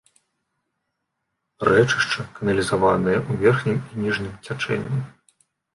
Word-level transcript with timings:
Рэчышча 1.69 2.21
каналізаванае 2.41 3.17
ў 3.29 3.47
верхнім 3.47 3.79
і 3.91 4.09
ніжнім 4.09 4.33
цячэнні. 4.45 4.99